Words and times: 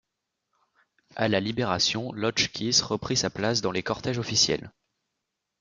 À 1.15 1.27
la 1.27 1.39
Libération, 1.39 2.11
l'Hotchkiss 2.13 2.81
reprit 2.81 3.15
sa 3.15 3.29
place 3.29 3.61
dans 3.61 3.69
les 3.71 3.83
cortèges 3.83 4.17
officiels. 4.17 4.71